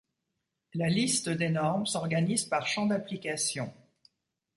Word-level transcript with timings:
La 0.73 0.89
liste 0.89 1.29
des 1.29 1.49
normes 1.49 1.85
s’organise 1.85 2.45
par 2.45 2.65
champs 2.67 2.87
d’application. 2.87 3.71